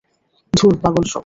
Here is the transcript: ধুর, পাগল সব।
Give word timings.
ধুর, 0.53 0.73
পাগল 0.83 1.03
সব। 1.03 1.19